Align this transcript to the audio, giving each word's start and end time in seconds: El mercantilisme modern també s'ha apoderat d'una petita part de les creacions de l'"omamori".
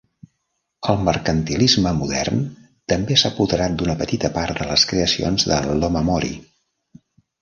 El 0.93 1.03
mercantilisme 1.07 1.91
modern 1.97 2.41
també 2.93 3.17
s'ha 3.23 3.33
apoderat 3.37 3.75
d'una 3.83 3.97
petita 4.01 4.33
part 4.39 4.63
de 4.63 4.69
les 4.71 4.87
creacions 4.93 5.47
de 5.53 5.59
l'"omamori". 5.77 6.33